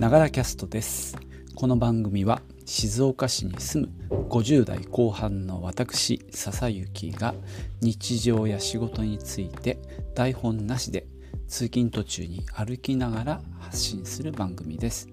[0.00, 1.18] ながらキャストです。
[1.54, 7.34] この番組は静岡市に住む50代後半の私笹幸が
[7.82, 9.78] 日常や仕事について
[10.14, 11.06] 台本なしで
[11.48, 15.06] 通勤途中に歩きながら発信する番組です。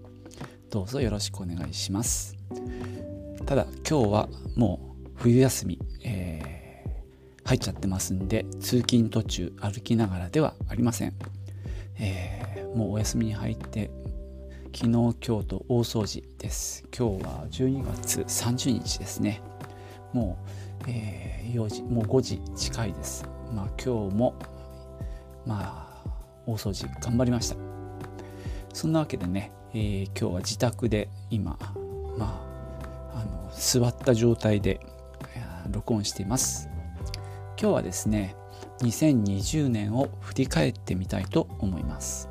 [0.69, 2.37] どうぞよろしくお願いします。
[3.45, 11.13] ただ今日はもう冬休み、えー、入っちゃってますんで通勤途中歩きながらではありません、
[11.99, 13.91] えー、もうお休みに入って
[14.79, 16.85] 昨日今日と大掃除です。
[16.95, 19.41] 今日は12月30日ですね。
[20.13, 20.37] も
[20.85, 23.27] う、えー、4時もう5時近いです。
[23.51, 24.35] まあ今日も
[25.47, 26.09] まあ
[26.45, 27.55] 大掃除頑張りました。
[28.71, 31.57] そんなわけでね、えー、今日は自宅で今
[32.15, 32.39] ま
[33.15, 34.79] ああの座った状態で
[35.71, 36.69] 録音しています。
[37.59, 38.35] 今日はですね
[38.81, 42.29] 2020年を振り返ってみたいと思います。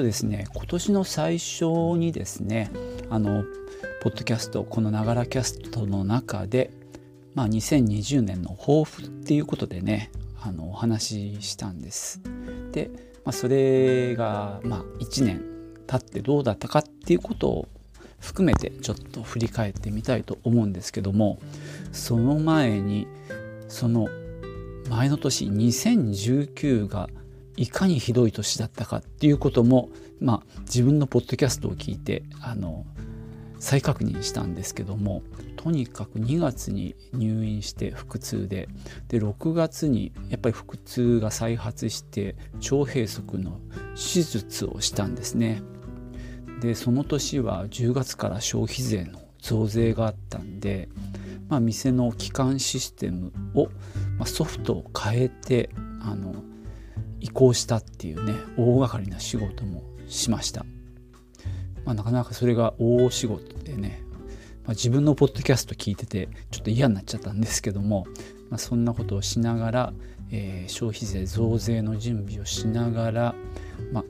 [0.00, 1.66] とですね今年の最初
[1.98, 2.70] にですね
[3.10, 3.44] あの
[4.02, 6.70] ポッドキャストこのながらキャストの中で、
[7.34, 12.22] まあ、2020年の抱負っていうことでねあのお話ししたんです。
[12.72, 12.90] で、
[13.26, 15.44] まあ、それが、まあ、1年
[15.86, 17.68] 経ってどうだったかっていうことを
[18.20, 21.38] 含めてちょっと振り返ってみたいと思うんですけども
[21.92, 23.06] その前に
[23.68, 24.08] その
[24.88, 27.08] 前の年2019が
[27.60, 32.86] いかにひどい年だったかっていうことも、まあ、自分のポッドキャストを聞いてあの
[33.58, 35.22] 再確認したんですけども
[35.58, 38.66] とにかく2月に入院して腹痛で
[39.08, 43.60] で6月にやっぱり腹痛が再発して腸閉塞の
[43.94, 45.62] 手術をしたんですね。
[46.62, 50.88] でその年は10月から消費税の増税があったんで、
[51.48, 53.66] まあ、店の基幹システムを、
[54.16, 55.68] まあ、ソフトを変えて
[56.00, 56.42] あの
[57.20, 60.64] 移行したっていうね大掛かりな仕事もしました、
[61.84, 64.02] まあ、なかなかそれが大仕事でね、
[64.64, 68.06] まあ、自分のポッドキャスト聞いててちょっと嫌になっちゃったんですけども、
[68.48, 69.92] まあ、そんなことをしながら、
[70.30, 73.34] えー、消費税増税の準備をしながら、
[73.92, 74.04] ま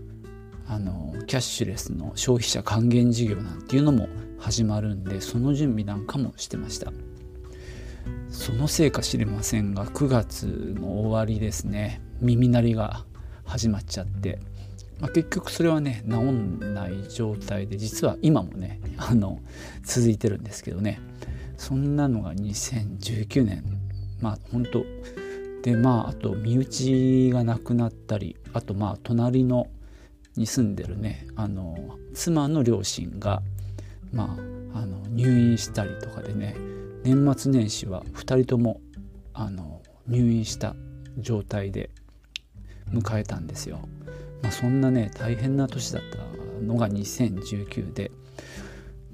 [0.67, 6.93] あ、のキャッシュレスの消費者還元事業なんていうのも始まるんでその準備なんかもしてました。
[8.31, 10.47] そのせいか知れませんが9月
[10.79, 12.01] の終わりですね。
[12.21, 13.05] 耳鳴りが
[13.45, 14.39] 始まっちゃって、
[15.01, 19.41] まあ、結局それはね治んない状態で実は今もね あの
[19.83, 21.01] 続いてるんですけどね。
[21.57, 23.63] そんなのが2019年
[24.21, 24.83] まあ本当
[25.63, 29.67] でまああと身内が亡くなったりあとまあ隣の
[30.37, 33.43] に住んでるねあの妻の両親が
[34.11, 34.39] ま
[34.73, 36.57] ああの入院したりとかでね
[37.05, 38.81] 年末年始は2人とも
[39.35, 40.75] あの入院した
[41.19, 41.91] 状態で
[42.93, 43.81] 迎えたんですよ。
[44.43, 48.11] まあ、そんなね大変な年だったのが2019で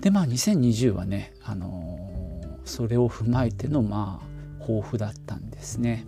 [0.00, 6.04] でまあ2020はね、あのー、それを踏まえてのまあ抱負だったんですね。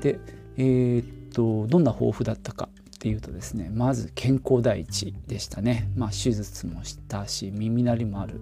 [0.00, 0.18] で
[0.56, 5.90] えー、っとどんな抱負だったかっていうとですねまず健康第一でしたね。
[5.96, 8.38] まあ、手術もしたし耳鳴りもあるっ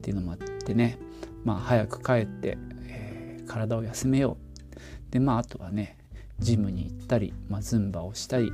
[0.00, 0.98] ていうのもあってね、
[1.44, 5.96] まあ、早く帰って、えー、体を休めようでまああとはね
[6.38, 8.52] ジムに行ったり、まあ、ズンバをしたり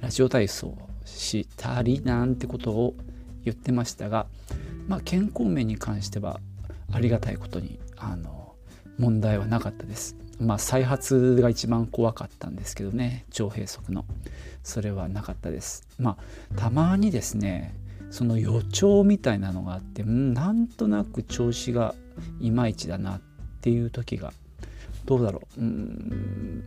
[0.00, 2.94] ラジオ体操をしたりなんてことを
[3.44, 4.26] 言ってましたが、
[4.88, 6.40] まあ、健康面に関しては
[6.92, 8.54] ありがたいことにあの
[8.98, 10.16] 問題はなかったです。
[10.40, 14.04] まあ、再発が一番怖かったんですけどね腸閉塞の
[14.64, 15.86] それはなかったです。
[15.98, 16.16] ま
[16.52, 17.74] あたまにですね
[18.10, 21.94] その予兆みたいなのがあってなんとなく調子が
[22.40, 23.20] いまいちだなっ
[23.60, 24.32] ていう時が
[25.04, 26.64] どうだろううん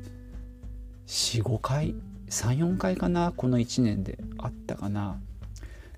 [1.07, 1.95] 45回
[2.29, 5.18] 34回かなこの1年であったかな。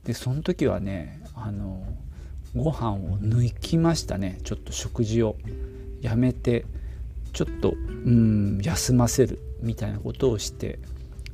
[0.04, 1.84] でその時はねあの
[2.56, 4.40] ご飯を抜きましたね。
[4.44, 5.36] ちょっと食事を
[6.02, 6.66] やめて
[7.34, 10.80] ちょっとうん休ませるみたいなことをして、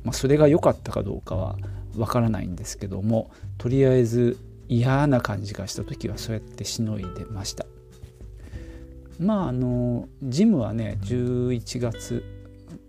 [0.02, 1.56] まあ、それが良かったかどうかは
[1.96, 7.66] わからないんですけどもとりあえず嫌な感じがした時はそうやってしのいでました。
[9.18, 12.35] まああのジムはね11月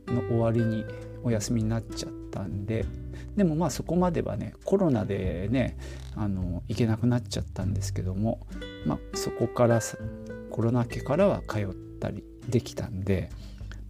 [0.07, 0.85] の終わりに
[1.23, 2.85] お休みになっちゃったんで
[3.35, 5.77] でもまあそこまではねコロナでね
[6.15, 8.39] あの行けなくなっちゃったんですけども、
[8.85, 9.79] まあ、そこから
[10.49, 13.29] コロナ明けからは通ったりできたんで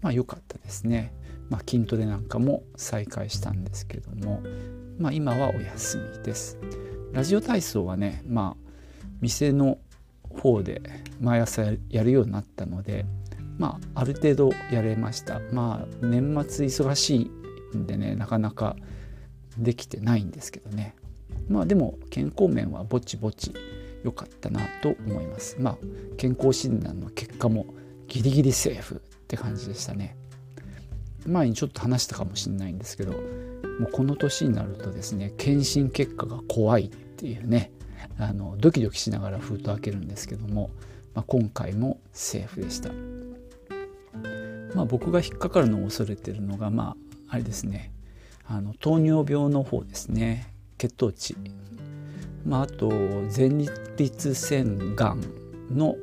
[0.02, 1.14] まあ良かったですね。
[1.50, 4.42] まあ、筋トレなんかも再開したんですけども、
[5.00, 6.58] まあ、今はお休みです。
[7.14, 8.70] ラジオ体操はね、まあ、
[9.22, 9.78] 店の
[10.30, 10.82] 方で
[11.22, 13.06] 毎朝やるようになったので
[13.58, 15.40] まあある程度やれました。
[15.52, 17.30] まあ年末忙し
[17.74, 18.76] いんでねなかなか
[19.58, 20.96] できてないんですけどね。
[21.50, 23.54] まあでも健康面はぼちぼち
[24.04, 25.58] 良かったなと思います。
[25.60, 25.78] まあ
[26.18, 27.68] 健康診断の結果も
[28.08, 30.16] ギリギリセーフって感じでしたね。
[31.26, 37.72] 前にちょっと話したかもしれないんですけどもうこの年になるとですね検診結果が怖いっていうね
[38.18, 40.72] あのドキドキしながら封筒開けるんですけども、
[41.14, 42.90] まあ、今回もセーフでした、
[44.76, 46.96] まあ、僕が引っかかるのを恐れてるのがま
[47.30, 47.92] ああれですね。
[48.46, 50.54] あの糖尿病の方ですね。
[50.78, 51.36] 血糖値、
[52.46, 52.90] まあ、あと
[53.36, 53.50] 前
[53.98, 55.24] 立腺がん
[55.72, 55.96] の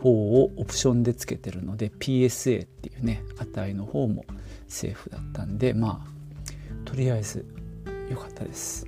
[0.00, 4.24] 方をオプションでつけてるので PSA っていうね値の方も
[4.68, 7.46] セーフだったんでまあとりあえず
[8.10, 8.86] 良かったです。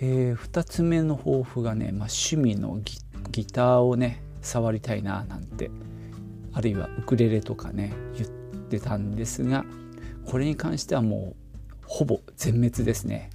[0.00, 2.78] えー、2つ目の抱負がね、まあ、趣味の
[3.30, 5.70] ギターをね触りたいななんて
[6.58, 8.28] あるいはウクレレとかね言っ
[8.68, 9.64] てたんですが
[10.26, 13.30] これに関してはもうほぼ全滅ですね。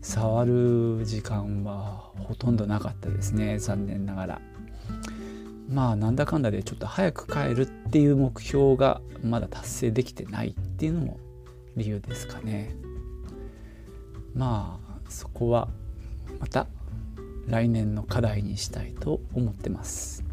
[0.00, 3.58] 触る時間はほとんどなかったですね。
[3.58, 4.40] 残念ながら。
[5.68, 11.20] まあなんだかんだでちょっと早く帰るっていう目標がまだ達成できてないっていうのも
[11.76, 12.74] 理由ですかね。
[14.34, 15.68] まあそこは
[16.40, 16.66] また
[17.46, 20.31] 来年の課題にしたいと思ってます。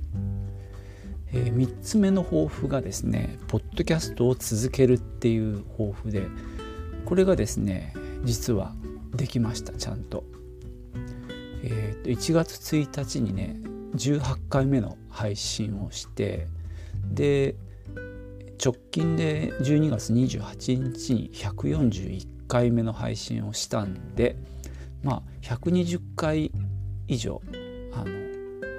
[1.31, 6.23] えー、3つ目の抱負がですねポッドキャストを続けるっていう抱負で
[7.05, 7.93] これがですね
[8.23, 8.73] 実は
[9.13, 10.23] できましたちゃんと。
[11.61, 13.59] えー、と1月1日にね
[13.95, 16.47] 18回目の配信をして
[17.11, 17.55] で
[18.63, 24.37] 直近で12月28日に141回目の配信をしたんで
[25.03, 26.51] まあ120回
[27.07, 27.41] 以上
[27.93, 28.11] あの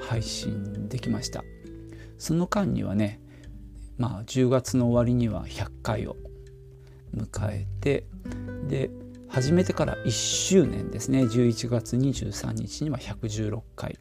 [0.06, 1.44] 配信できました
[2.20, 3.20] その間にはね
[3.98, 6.16] まあ10月の終わりには100回を
[7.16, 8.04] 迎えて
[8.68, 8.90] で
[9.28, 11.22] 始めてから1周年ですね。
[11.22, 13.98] 11月23日には116回。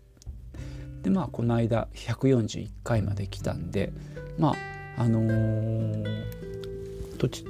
[1.04, 3.94] でまあこの間141回まで来たんで
[4.38, 4.56] ま
[4.98, 6.40] ああのー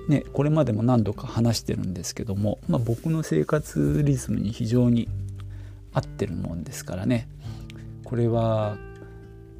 [0.07, 5.07] ね、これまでも何度か話してるんですけども、まあ、僕の生活リズムに非常に
[5.94, 7.30] 合ってるもんですからね。
[8.04, 8.77] これは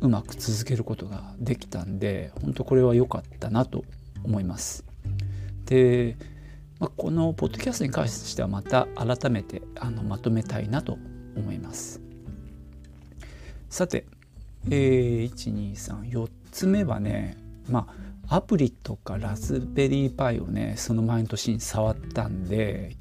[0.02, 3.84] うまく続けることができたんで本当これは良かったなと
[4.24, 4.86] 思います。
[5.66, 6.18] で、
[6.80, 10.98] まあ、このポッドキャストに関してはまた改めてあのまとめたいなと
[11.36, 12.02] 思います。
[13.70, 14.06] さて、
[14.70, 17.38] えー、1234つ目はね
[17.70, 17.88] ま
[18.28, 22.96] あアプリとかラズベリーパイをねその前の年に触ったんで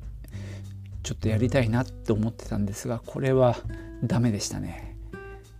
[1.03, 3.57] ちょっとやりたいなって思ってたんですがこれは
[4.03, 4.88] ダメでしたね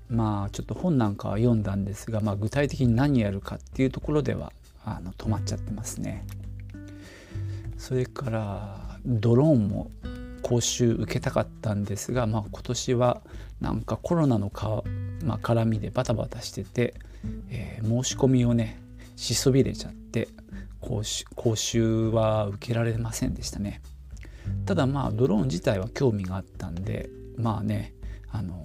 [0.09, 4.53] まあちょっと本なんかは読んだんですが、まあ、具体的に何やるかっていうところでは
[4.85, 6.25] あの止まっちゃってますね。
[7.77, 9.91] それからドローンも
[10.43, 13.23] 講習受けたかったんですが、まあ、今年は
[13.61, 14.83] なんかコロナのか、
[15.25, 16.95] まあ、絡みでバタバタしてて、
[17.51, 18.81] えー、申し込みをね
[19.17, 20.29] しそびれちゃって
[20.81, 23.83] 講習講習は受けられませんでしたね。
[24.65, 27.95] ただまあドローン自体は興味があったんでまあね
[28.31, 28.65] あの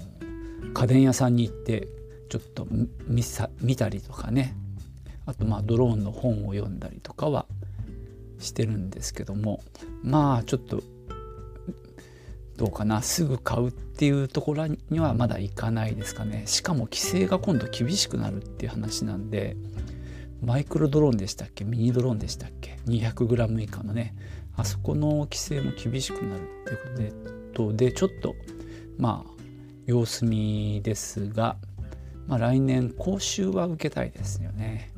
[0.73, 1.87] 家電屋さんに行って
[2.29, 2.67] ちょっと
[3.07, 4.55] 見さ見たりとかね。
[5.25, 7.45] あとまあドローンの本を読んだりとかは
[8.39, 9.63] してるんですけども。
[10.01, 10.83] まあちょっと
[12.57, 13.01] どうかな。
[13.01, 16.43] すぐ買うっていうところにはまだいかないですかね。
[16.45, 19.55] しかも規制が今度厳しくなるっていう話なんで
[20.41, 21.63] マイクロドローンでしたっけ？
[21.63, 24.15] ミニドローンでしたっけ？200g 以下のね。
[24.55, 27.11] あそこの規制も厳しくなるっていう
[27.55, 28.35] ことでちょっと
[28.97, 29.32] まあ
[29.85, 31.57] 様子見ですが、
[32.27, 34.91] まあ、来年講習は受けたいですよね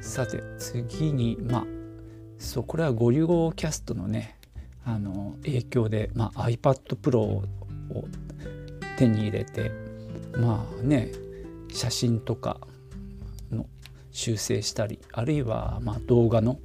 [0.00, 1.64] さて次にまあ
[2.38, 4.38] そうこれはゴリゴキャストのね
[4.84, 7.44] あの影響で、まあ、iPad Pro を
[8.96, 9.70] 手に入れて
[10.36, 11.12] まあね
[11.70, 12.58] 写真とか
[13.50, 13.66] の
[14.10, 16.58] 修正したりあるいはま動画の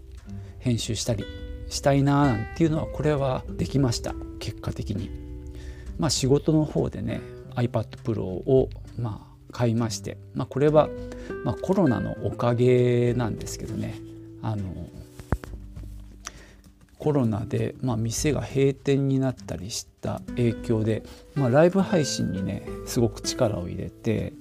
[0.59, 1.25] 編集したり
[1.67, 5.22] したいななんていうのはこれはできました結果的に。
[5.97, 7.21] まあ、仕事の方でね
[7.55, 10.89] iPad Pro をまあ買いまして、まあ、これは
[11.43, 13.95] まあコロナのおかげなんですけどね。
[14.41, 14.63] あの
[16.99, 21.03] コロナでまあ店が閉店になったりした影響で、
[21.35, 24.31] まあ、ライブ配信にねすごく力を入れて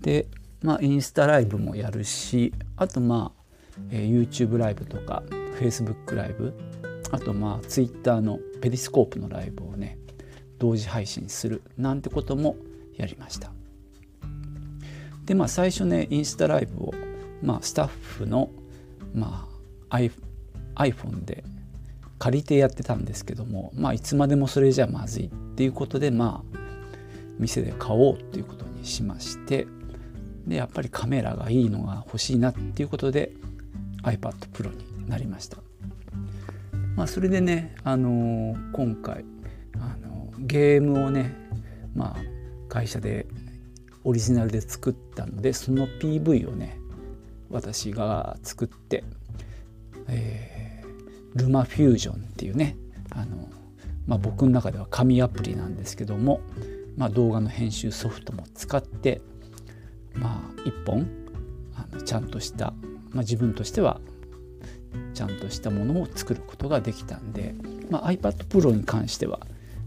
[0.00, 0.26] で
[0.62, 5.22] まあ、インスタライブもやるしあとまあ、えー、YouTube ライブとか
[5.60, 6.52] Facebook ライブ
[7.12, 9.98] あとまあ Twitter のペリスコープのライブをね
[10.58, 12.56] 同時配信するなんてことも
[12.96, 13.50] やりました
[15.24, 16.94] でまあ最初ねインスタライブを、
[17.42, 18.50] まあ、スタッフの、
[19.14, 19.48] ま
[19.90, 19.98] あ、
[20.74, 21.44] iPhone で
[22.18, 26.58] 借りてやってたんですけども、まあ、いつまでもそれじゃまずいっていうことでまあ
[27.38, 29.66] 店で買おうっていうことにしまして
[30.46, 33.32] でやっぱりカメラがいいのが欲しいなっていうことで
[34.02, 35.58] iPad Pro になりました。
[36.96, 39.24] まあ、それでね、あのー、今回、
[39.76, 40.07] あの、
[40.40, 41.34] ゲームをね、
[41.94, 42.16] まあ、
[42.68, 43.26] 会社で
[44.04, 46.78] オリジナルで作ったのでその PV をね
[47.50, 49.04] 私が作って、
[50.08, 52.76] えー、ルマフュージョンっていうね
[53.10, 53.48] あの、
[54.06, 56.40] まあ、僕の中では紙アプリなんですけども、
[56.96, 59.20] まあ、動画の編集ソフトも使って
[60.14, 61.06] まあ一本
[61.74, 62.72] あのちゃんとした、
[63.10, 64.00] まあ、自分としては
[65.14, 67.54] ちゃんとしたものを作ることができたんで、
[67.90, 69.40] まあ、iPad Pro に関しては、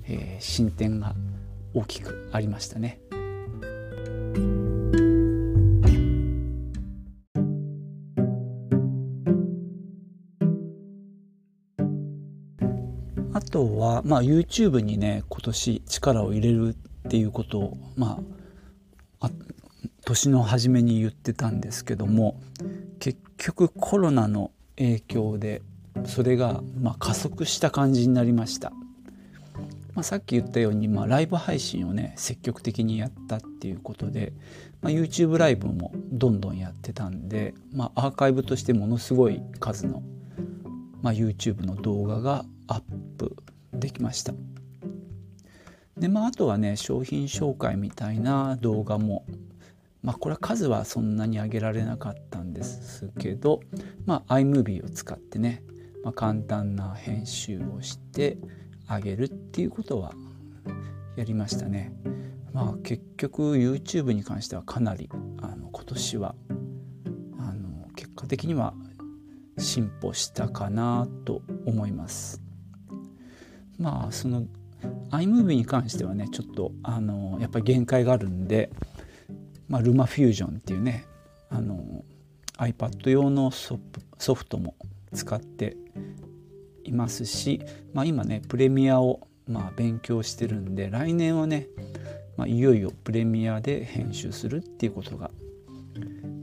[0.07, 1.15] えー、進展が
[1.73, 2.99] 大きくありましたね。
[13.33, 18.19] あとは、まあ、YouTube にね今年力を入れるっていうことを、ま
[19.19, 19.31] あ、あ
[20.05, 22.39] 年の初めに言ってたんですけども
[22.99, 25.61] 結局コロナの影響で
[26.05, 28.71] それがまあ加速した感じになりました。
[29.93, 34.33] まあ、さっき言ったように、まあ、ライブ配信をね積極的にやったっていうことで、
[34.81, 40.01] まあ、YouTube ライブもどんどんやってたんで、まあ、アーカイブとしてものすごい数の、
[41.01, 42.81] まあ、YouTube の動画がアッ
[43.17, 43.35] プ
[43.73, 44.33] できました。
[45.97, 49.25] でまあ、あとはね商品紹介みたいな動画も
[50.01, 53.59] まあこれは数はそんなに上げられなかったんですけど、
[54.05, 55.63] まあ、iMovie を使ってね、
[56.03, 58.37] まあ、簡単な編集をして
[58.93, 60.13] あげるっていうことは
[61.15, 61.93] やりましたね。
[62.53, 65.09] まあ結局 YouTube に関してはかなり
[65.41, 66.35] あの今年は
[67.39, 68.73] あの結果的には
[69.57, 72.41] 進歩したかなと思います。
[73.77, 74.45] まあその
[75.11, 78.71] iMovie に関してはねちょっとあのやっぱり限界があるんで
[79.71, 81.05] まあ、ルマフュージョンっていうね
[81.49, 82.03] あの
[82.57, 83.79] iPad 用のソ
[84.35, 84.75] フトも
[85.13, 85.77] 使って
[86.91, 87.61] いますし、
[87.93, 91.67] まあ、今ねプレミアをまあ勉強してるんで来年はね、
[92.37, 95.31] まあ、いよいよプレミアで編集するっていうことが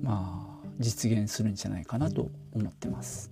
[0.03, 3.31] まあ実現するんじゃないかなと思ってます。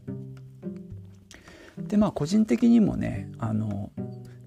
[1.78, 3.90] でまあ個人的にもねあの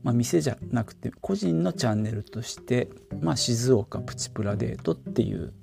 [0.01, 5.53] まあ、店じゃなくて個人のチャンネルとして、まあ、静岡プチプラデートっていう、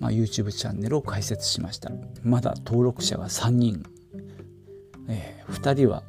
[0.00, 1.90] まあ、YouTube チャンネルを開設しました。
[2.22, 3.82] まだ登録者が3人、
[5.08, 6.02] え、2人は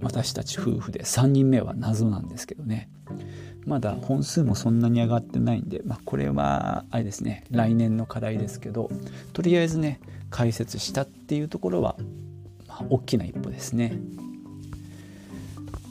[0.00, 2.88] 私たち夫婦で3人目は謎なんですけどね
[3.64, 8.90] まだ本数もそんなに上がってないんで、まあ、これはあれですね来年の課題ですけど
[9.32, 10.00] とりあえずね
[10.30, 11.96] 開設したっていうところは、
[12.66, 13.98] まあ、大きな一歩ですね。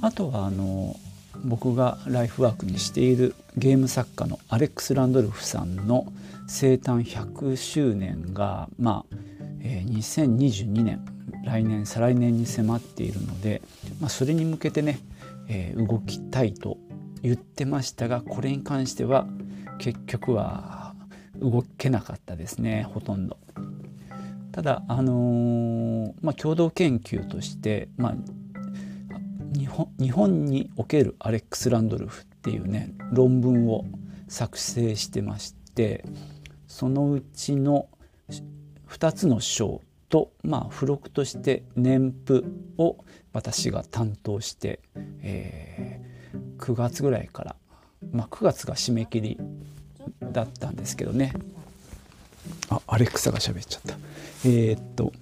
[0.02, 0.96] あとはあの
[1.44, 6.12] 僕がライフワークにしているゲーム作家のアレックス・ランドルフさんの
[6.48, 9.16] 生誕100周年が、まあ
[9.62, 11.06] えー、2022年
[11.44, 13.62] 来年再来年に迫っているので、
[14.00, 15.00] まあ、それに向けてね、
[15.48, 16.78] えー、動きたいと
[17.24, 19.28] 言ってましたがこれに関しては
[19.80, 20.96] 結局は
[21.40, 23.38] 動けなかったですねほとんど。
[24.52, 28.16] ただ、あのー、まあ、共同研究として、まあ、
[29.58, 33.86] 日本日本におけるアレックス・ランドルフっていうね論文を
[34.28, 36.06] 作成してまして
[36.68, 37.88] そのうちの
[38.90, 42.46] 2つの章と、まあ、付録として年譜
[42.78, 42.98] を
[43.34, 44.80] 私が担当して、
[45.24, 47.56] えー、9月ぐらいから、
[48.12, 49.38] まあ、9月が締め切り
[50.22, 51.34] だったんですけどね
[52.70, 53.96] あアレクサが喋っちゃった。
[54.46, 55.14] えー、っと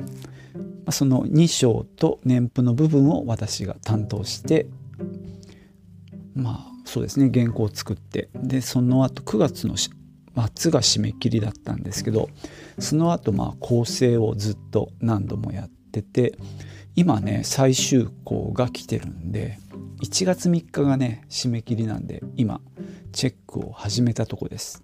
[0.92, 4.66] その2章と年譜の部分を私が担当して
[6.34, 9.76] まあそうですね原稿を作ってでその後9月の
[10.36, 12.30] 末が締め切りだったんですけど
[12.80, 16.38] その後まあ構成をずっと何度もやってて
[16.96, 19.60] 今ね最終稿が来てるんで
[20.02, 22.62] 1月3日がね締め切りなんで今
[23.12, 24.84] チェックを始めたとこです。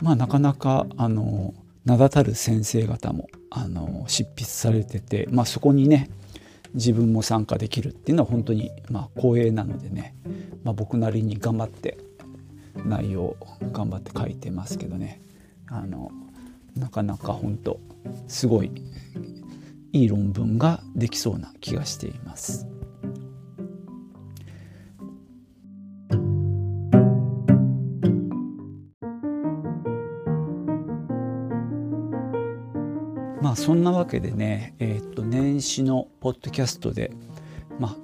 [0.00, 6.10] まあなかなかあの名だたる先生方もあの執筆されてて、まあ、そこにね
[6.74, 10.14] 自分も参加できるっていうのは本当にまあ光栄なのでね、
[10.64, 11.98] まあ、僕なりに頑張って
[12.84, 13.36] 内容
[13.72, 15.20] 頑張って書いてますけどね
[15.66, 16.10] あの
[16.76, 17.78] なかなか本当
[18.26, 18.72] すごい
[19.92, 22.66] いい論文ができそうな気がしています。
[33.40, 37.12] まあそんなわけでね、えー、っと年始のポッドキャストで、
[37.78, 37.96] まあ、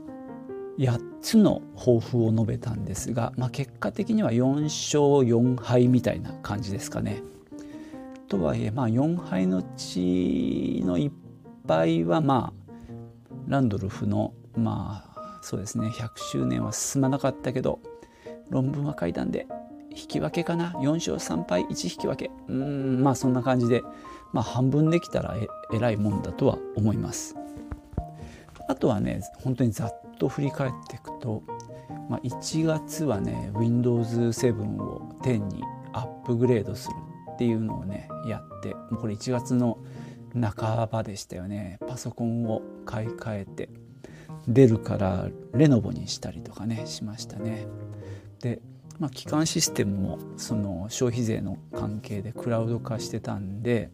[0.79, 7.23] 8つの抱負を述べたんですが、まあ、結果的には4勝4敗みたいな感じですかね。
[8.29, 11.11] とはいえ、まあ、4敗のうちの1
[11.67, 12.71] 敗はまあ
[13.49, 17.81] ランドルフのまあそうですね100周年は進まなかったけど
[18.51, 19.47] 論文は書いたんで
[19.91, 20.71] 引き分けかな。
[20.81, 22.31] 4勝3敗1引き分け。
[22.49, 23.83] うんまあそんな感じで、
[24.33, 27.40] まあ、半分できたらええらいもんだとは思います。
[28.71, 31.43] あとはね本当にざっと振り返っていくと、
[32.09, 36.95] まあ、1月はね Windows7 を10にアップグレードする
[37.35, 39.79] っていうのをねやってもうこれ1月の
[40.33, 41.81] 半ばでしたよね。
[41.89, 43.71] パソコンを買い替えて
[44.47, 47.67] デルからレノボにしたりとかねしましたね。
[48.41, 48.63] で
[49.01, 53.91] まあ、基幹システムもその消費税の関係でクラウド化してたんで、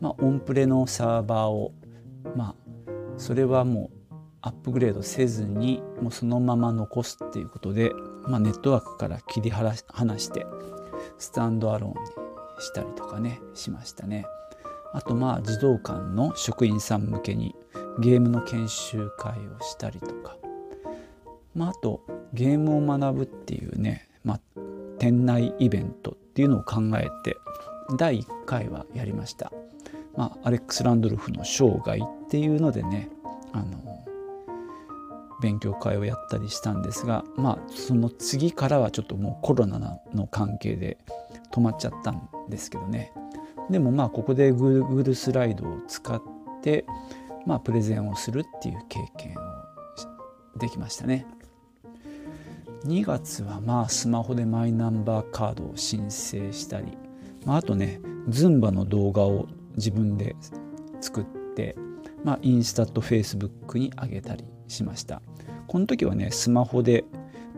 [0.00, 1.74] まあ、オンプレのサーバーを、
[2.34, 3.95] まあ、それはもう
[4.46, 7.92] アップグレードせずにもうそのまま残すっていうことで、
[8.28, 10.46] まあ、ネットワークから切り離して
[11.18, 12.10] スタンドアローンに
[12.60, 14.24] したりとかねしましたね。
[14.92, 17.54] あとまあ児童館の職員さん向けに
[17.98, 20.36] ゲームの研修会をしたりとか、
[21.54, 22.00] まあ、あと
[22.32, 24.40] ゲームを学ぶっていうねまあ、
[24.98, 27.36] 店内イベントっていうのを考えて
[27.96, 29.52] 第1回はやりました。
[30.16, 33.08] まあ、アレックス・ランドルフの生涯っていうのでね
[33.52, 33.95] あの
[35.42, 39.78] 勉強会をやったりしたんですがまあその次からはちょっともうコロナ
[40.14, 40.98] の関係で
[41.52, 43.12] 止まっちゃったんですけどね
[43.70, 46.22] でもまあここで Google スライドを使っ
[46.62, 46.84] て
[47.46, 51.26] まあプレゼンをするっていう経験をできましたね。
[52.84, 56.96] 2月はまあスマホでマイナンバーカードを申請したり、
[57.44, 60.36] まあ、あとねズンバの動画を自分で
[61.00, 61.76] 作って、
[62.24, 65.20] まあ、インスタとフェイスブックに上げたりしました
[65.66, 67.04] この時はねスマホで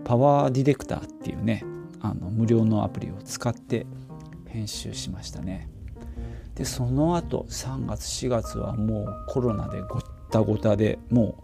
[0.05, 1.64] パワーディレクターっていうね
[2.01, 3.87] あの無料のアプリを使って
[4.47, 5.68] 編集しましたね。
[6.55, 11.42] でその後3月4月はもうコロナでごったごたでも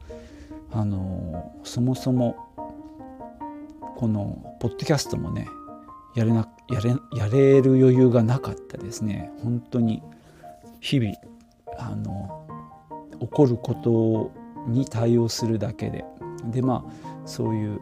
[0.72, 2.36] うあのそもそも
[3.96, 5.46] このポッドキャストもね
[6.16, 9.30] やれなやれやれる余裕がなかったですね。
[9.42, 10.02] 本当に
[10.80, 11.14] 日々
[11.78, 12.46] あの
[13.20, 14.32] 起こること
[14.68, 16.04] に対応するだけで。
[16.50, 17.80] でまあそういう、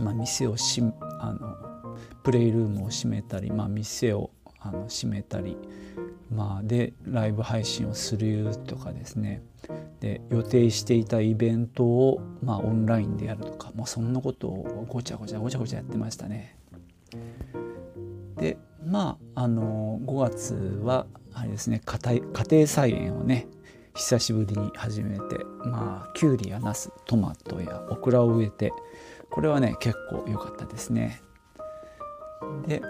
[0.00, 0.82] まあ、店をし
[1.20, 5.56] あのプレイルームを閉めたり、まあ、店をあの閉めたり、
[6.30, 9.42] まあ、でライブ配信をするとかですね
[10.00, 16.56] で予定していたイベントを、まあ、オンラインでやるとか、まあ、そんなことをごちゃごちゃごちゃごちゃやってましたね。
[18.36, 21.98] でまああの5月はあれですね家
[22.50, 23.46] 庭菜園をね
[23.94, 28.72] 久しぶりに始めてまあきゅうりやなすトマトやオクラを植えて
[29.30, 31.22] これはね結構良かったですね。
[32.66, 32.82] で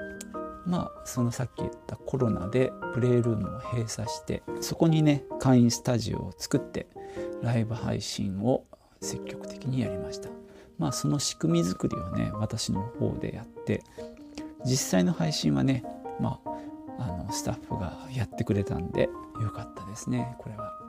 [0.66, 6.86] まあそのさっき言ったコロナでプレイルームを閉鎖してそこにね会員スタジオを作って
[7.42, 8.64] ライブ配信を
[9.00, 10.30] 積極的にやりました
[10.78, 13.82] まあその仕組み作りをね私の方でやって
[14.64, 15.84] 実際の配信はね
[16.20, 16.52] まあ
[16.98, 19.08] あのスタッフがやってくれたんで
[19.42, 20.81] よかったですねこれは。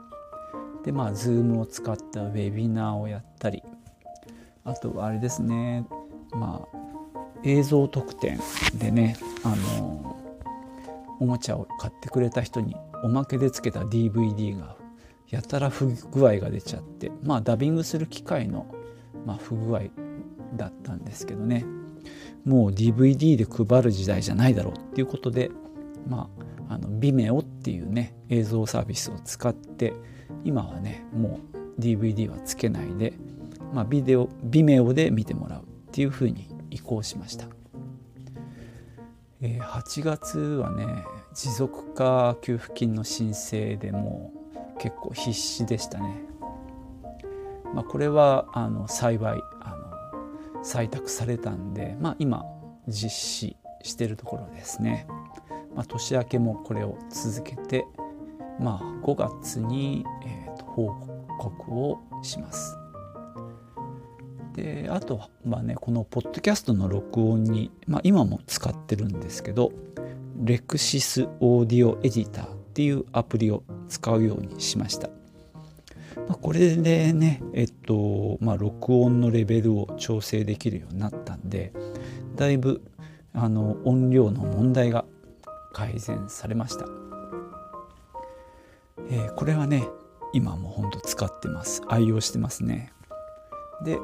[0.84, 3.62] でまあ Zoom を使ったウェビナーをやったり
[4.64, 5.86] あとはあれですね
[6.32, 6.78] まあ
[7.42, 8.38] 映像特典
[8.74, 10.16] でねあの
[11.20, 14.76] おもちゃを買ってくれた人におまけでつけた DVD が
[15.30, 18.66] やたら不具合が出ちゃってまあダビングする機械の、
[19.26, 19.82] まあ、不具合
[20.56, 21.64] だったんですけどね。
[22.44, 25.50] もう DVD で配る時代じゃないだろうっていうことで
[26.06, 26.28] ま
[26.68, 29.94] ああの Vimeo っていうね映像サービスを使って
[30.44, 33.14] 今はねもう DVD はつけないで、
[33.72, 37.46] まあ、ビデオ Vimeo で見てもらうっていうふうに移行しました、
[39.40, 40.86] えー、8月はね
[41.34, 44.32] 持続化給付金の申請でも
[44.76, 46.22] う結構必死でしたね、
[47.74, 52.44] まあ、これはあの幸いあの採択されたんで、まあ、今
[52.88, 55.06] 実施してるところですね、
[55.74, 57.86] まあ、年明けもこれを続けて、
[58.60, 60.92] まあ、5月に、えーと報
[61.38, 62.76] 告をします。
[64.54, 69.72] であとはねこのポッドキャストの録音に、まあ、今も使ってるんですけど
[70.44, 75.08] レクシスオーディオエディターっていうアプリを使うようにしました。
[76.28, 81.72] まあ、これでね、えっとまあ、録音のレベルを調整できるようになったんで
[82.36, 82.82] だいぶ
[83.34, 85.04] あの音量の問題が
[85.72, 87.03] 改善されました。
[89.10, 89.88] えー、これはね
[90.32, 91.82] 今もほんと使ってます。
[91.88, 92.92] 愛用してますね。
[93.84, 93.98] で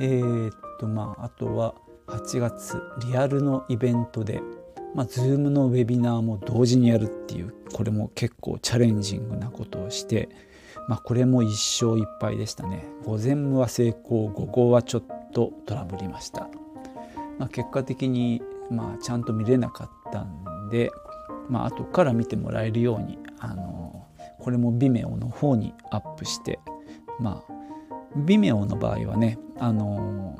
[0.00, 1.74] えー、っとまああとは
[2.06, 4.42] 8月リアルのイベントで
[4.94, 10.28] まあ、Zoom のウェビナーも同時にやるっていうこれも結構チャレンジングなことをして、
[10.88, 11.50] まあ、これも一
[11.84, 12.84] 勝一敗でしたね。
[13.04, 16.48] 午前は成功午後はちょっとトラブりました、
[17.38, 20.90] まあ、結果的にまあちゃんと見れなかったんで、
[21.48, 23.79] まあ後から見てもらえるようにあの
[24.40, 26.58] これも Vimeo の方にアップして
[27.18, 30.36] まあ Vimeo の場合はねあの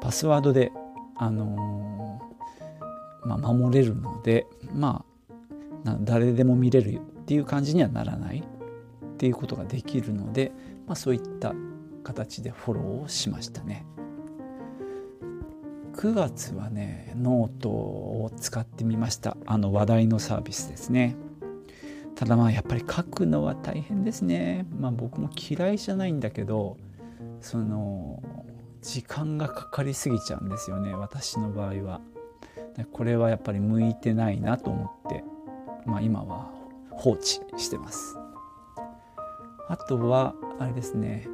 [0.00, 0.72] パスワードで
[1.16, 2.20] あの
[3.24, 5.04] まあ、守れるのでま
[5.86, 10.52] あ誰でも見れるっていう感じにはならないっていうことができるので、
[10.86, 11.54] まあ、そういった
[12.02, 13.86] 形でフォローをしましたね。
[15.94, 21.16] 9月はねノートを使ってみましたあの話題のサービスですね
[22.14, 24.66] ただまあやっぱり書くのは大変ですね。
[24.78, 26.76] まあ僕も嫌いじゃないんだけど
[27.40, 28.22] その
[28.80, 30.94] 時間がかかりすぎちゃうんですよね。
[30.94, 32.00] 私の場合は。
[32.92, 35.24] これはやっぱり向いてないなと思って、
[35.84, 36.50] まあ、今は
[36.90, 38.16] 放置してます。
[39.68, 41.26] あとはあれですね。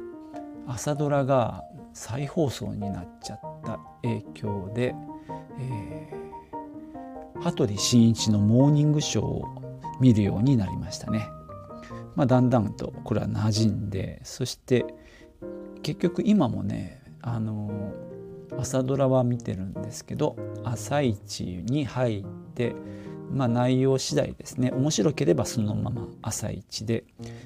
[0.67, 1.63] 朝ドラが
[1.93, 4.95] 再放送になっちゃった影響で、
[5.59, 9.58] えー、羽鳥慎一のモーニングショーを
[9.99, 11.29] 見るようになりましたね。
[12.15, 14.85] まあ、だんだんとこれは馴染んでそして
[15.83, 17.93] 結局今もねあの
[18.57, 22.75] 朝ドラは見てるんですけど朝一に入って、
[23.31, 27.05] まあ、内容次第ですね面白ければそのまま朝一で、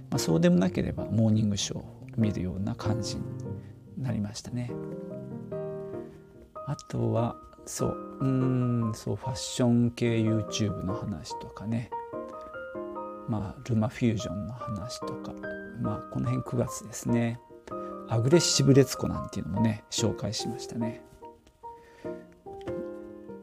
[0.09, 3.21] まあ、そうでもなければモーニングショーを見るような感じに
[3.97, 4.71] なりましたね。
[6.65, 7.35] あとは
[7.65, 11.89] そううんそうファッション系 YouTube の話とかね
[13.29, 15.33] まあルマフュージョンの話とか
[15.81, 17.39] まあこの辺9月ですね。
[18.09, 21.01] アグレッシブ列子なんていうのもね紹介しましたね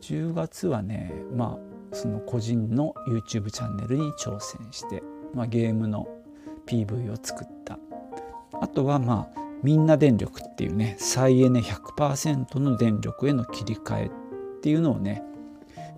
[0.03, 1.59] 10月はねま
[1.93, 5.03] あその個人の YouTube チャンネルに挑戦して、
[5.35, 6.07] まあ、ゲームの
[6.67, 7.79] PV を作った
[8.61, 14.11] あとはまあみんな電力っていうね再エネ100%の電力への切り替えっ
[14.63, 15.23] ていうのをね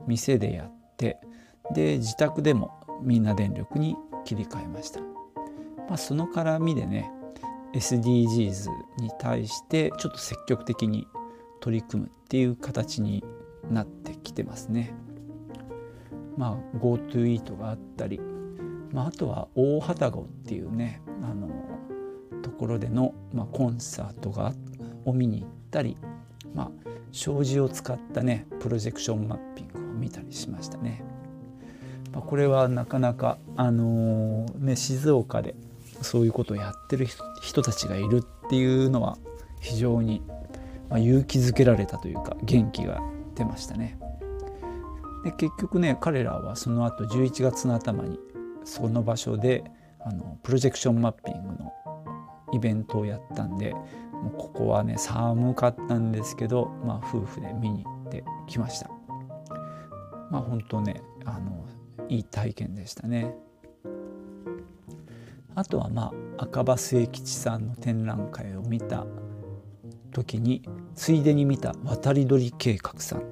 [0.07, 1.18] 店でやって
[1.75, 7.10] で自宅でもみんな電力に切り替えました、まあ、その絡みでね
[7.74, 11.06] SDGs に対してちょっと積極的に
[11.60, 13.24] 取り組むっていう形に
[13.70, 14.94] なってきてますね。
[16.36, 18.20] まあ GoTo イートがあったり、
[18.92, 21.48] まあ、あとは大旅籠っていうねあの
[22.42, 24.52] ところでの、まあ、コンサートが
[25.04, 25.96] を見に行ったり、
[26.54, 26.70] まあ、
[27.12, 31.04] 障子を使ったねプロジェクションマッピングを見たりしましたね。
[32.12, 35.55] まあ、これはなかなかあのー、ね静岡で
[36.03, 37.07] そういうことをやってる
[37.40, 39.16] 人たちがいるっていうのは
[39.61, 40.22] 非常に
[40.90, 43.01] ま勇気づけられたというか元気が
[43.35, 43.98] 出ましたね。
[45.25, 48.18] で結局ね彼らはその後11月の頭に
[48.64, 49.64] その場所で
[50.01, 51.72] あのプロジェクションマッピングの
[52.53, 58.90] イベントをやったんでもうここはね寒かったんですけど、まあ、夫婦で見に行ってきました。
[60.31, 61.64] まあ本当ねあの
[62.12, 63.35] いい体験でしたね。
[65.55, 69.07] あとはまあ赤羽末吉さんの展覧会を見た
[70.12, 70.62] 時に
[70.94, 73.22] ついでに見た渡り鳥計画さんっ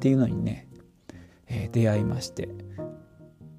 [0.00, 0.68] ていうのにね、
[1.48, 2.48] えー、出会いまして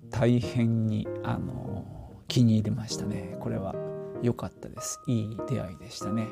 [0.10, 1.86] 大変にあの
[2.28, 3.38] 気に入りましたね。
[3.40, 3.76] これは。
[4.22, 5.00] 良かったです。
[5.08, 6.28] いい出会いでしたね。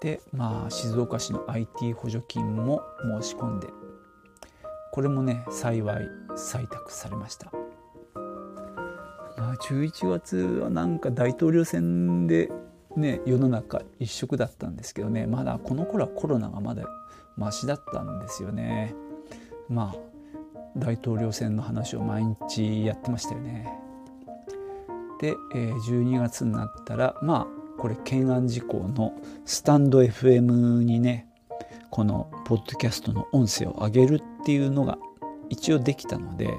[0.00, 2.82] でまあ静岡市の IT 補助金も
[3.20, 3.66] 申し込んで
[4.92, 7.50] これもね幸い採択されました。
[9.36, 12.50] まあ、11月はなんか大統領選で
[12.96, 15.26] ね世の中一色だったんですけどね。
[15.26, 16.84] まだこの頃はコロナがまだ
[17.36, 18.94] マシだったんですよね。
[19.68, 20.08] まあ
[20.76, 23.68] 大統領選の話を毎日やってましたよね。
[25.20, 31.28] で、え12月になったらまあこれ懸案事項のスタンド FM にね
[31.90, 34.98] このポッドキャストの音声を上げるっていうのが
[35.50, 36.58] 一応できたので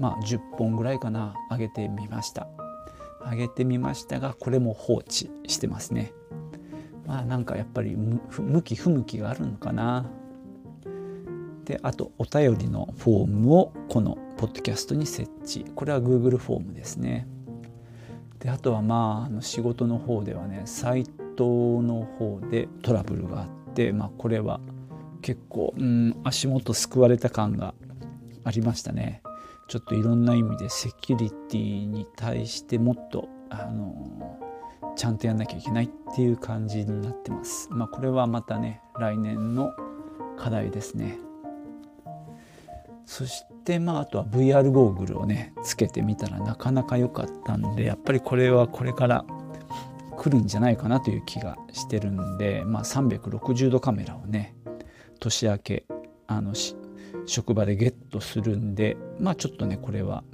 [0.00, 2.48] まあ、10本ぐらいかな上げてみました。
[3.30, 6.14] 上げてみましたがこれも放置してますね。
[7.06, 10.06] まあなんかやっぱり向き不向きがあるのかな。
[11.66, 15.66] であとお便りのフォームをこのポッドキャストに設置。
[15.74, 17.28] これは Google フォームですね。
[18.38, 21.04] であとはまああの仕事の方ではねサイ
[21.36, 24.60] トの方でトラブルがあって、まあ、これは
[25.22, 27.74] 結構、うん、足元すくわれた感が
[28.44, 29.22] ありましたね
[29.68, 34.38] ちょっといろんな意味でセキュリティに対してもっとあの
[34.96, 37.68] ちゃんとやんなきゃいけないっていう感じになってます。
[37.70, 39.72] まあ、これはまたね来年の
[40.36, 41.18] 課題ですね。
[43.06, 49.24] そしてまああとは VR ゴーグルをねつけてみたらなかなか良かったんでやっぱりこれはこれから
[50.16, 54.54] 来るんじゃないかなという気がしてるんで、まあ、360度カメラをね
[55.20, 55.84] 年明け
[56.26, 56.54] あの
[57.26, 60.24] 職場でゲットするんでまあちょっとねこれは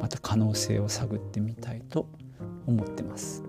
[0.00, 2.06] また可能性を探ってみたいと
[2.66, 3.44] 思ってます。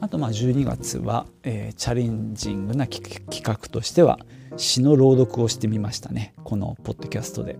[0.00, 4.18] あとまあ12月は、えー、チャレンジングな企画としては
[4.56, 7.58] 詩の朗読をしてみましたねこのポッドキャストで。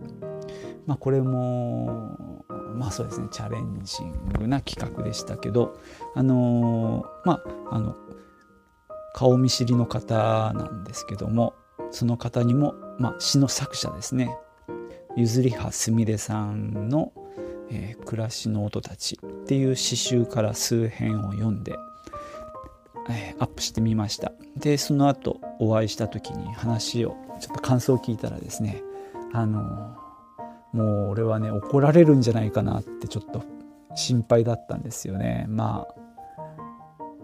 [0.87, 2.19] まあ、これも
[2.75, 5.79] まあそうですねチャレンジングな企画でしたけど
[6.15, 7.97] あのー、まああの
[9.15, 11.55] 顔見知りの方なんですけども
[11.91, 14.37] その方にも、まあ、詩の作者ですね。
[15.17, 17.13] ゆずりはすみれさんの、
[17.71, 21.77] えー「暮らしの音たち」っていう詩集から数編を読んで
[23.09, 24.33] えー、アップしてみました。
[24.57, 28.83] でその後お会いした時に話をちょっと感想を聞いたらですね
[29.33, 29.97] あの
[30.73, 33.43] もう俺はね怒られるんじゃないかなってちょっと
[33.95, 35.47] 心配だったんですよね。
[35.49, 36.04] まあ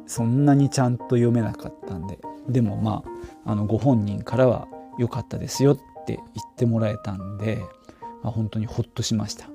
[0.06, 3.02] そんなにちゃんと読めなかったんででもま
[3.44, 7.62] ああのご本人からは良かったですよって言ってもらえたんで、
[8.22, 9.46] まあ、本当にほっとしました。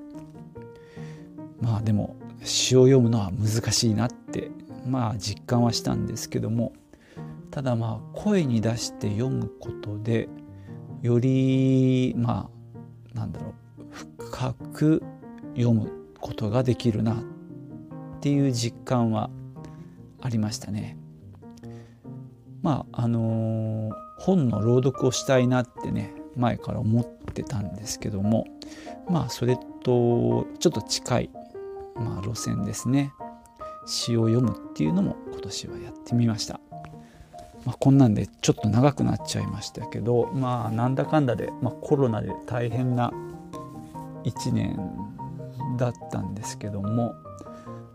[1.60, 4.50] まあでも詩を読むのは難しいなって
[4.86, 6.72] まあ実感はしたんですけども
[7.50, 10.28] ただまあ声に出して読むことで
[11.02, 12.50] よりま
[13.14, 13.54] あなんだろ
[14.18, 15.02] う深く
[15.56, 17.16] 読むことができるなっ
[18.20, 19.30] ていう実感は
[20.20, 20.98] ありましたね。
[22.62, 28.46] まああの本の朗読をしたいなってね前から思ってたんですけども
[29.08, 31.30] まあそれとちょっと近い、
[31.94, 33.12] まあ、路線ですね。
[33.86, 36.60] 詩を読むっていうのも今年はやってみました。
[37.64, 43.12] まあ、こんなんでちょっと長くなっちゃいましたけどまあなんだかんだで、まあ、コロナで大変な
[44.22, 44.78] 1年
[45.76, 47.14] だったんですけども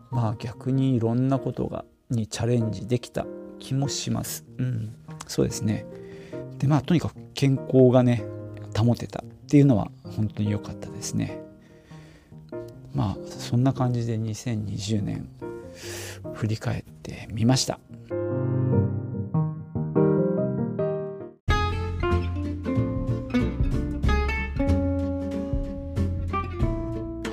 [0.10, 3.26] まあ逆にいろんなことがにチャレンジできた
[3.60, 4.46] 気もします。
[4.58, 4.96] うん、
[5.28, 5.86] そうですね
[6.58, 8.24] でまあとにかく健康がね
[8.78, 11.42] 保てたっていうのは本当に良かったですね。
[12.94, 15.30] まあそんな感じで2020年
[16.34, 17.80] 振り返ってみました。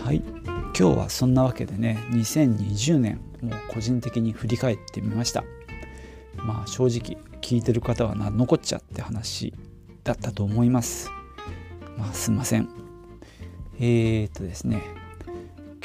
[0.05, 3.21] はい今日はそんなわけでね2020年
[3.79, 5.45] 個人的に振り返ってみました。
[6.39, 9.55] まあ正直聞いてる方はな残っちゃって話
[10.03, 11.13] だったと思います。
[11.97, 12.69] まあすいません。
[13.79, 14.83] えー、っとですね。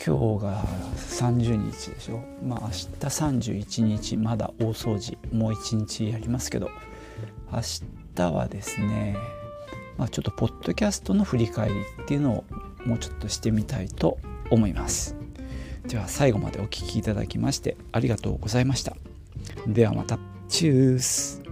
[0.04, 0.64] 今日が
[0.98, 2.24] 30日でしょ。
[2.44, 6.72] まあ明日31日まだ大掃除もう1日やりますけど。
[7.52, 7.62] 明
[8.16, 9.16] 日はですね、
[10.00, 12.44] まあ、ちょっとポッドキャストの振り返りっていうのを
[12.88, 14.18] もうちょっとしてみたいと
[14.50, 15.16] 思います。
[15.88, 18.96] では最後までお聴きいただきましてありがとうございました。
[19.68, 20.18] ではまた。
[20.48, 21.43] チュース。